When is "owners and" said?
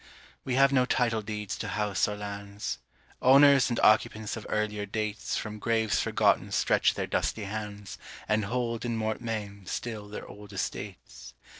3.21-3.79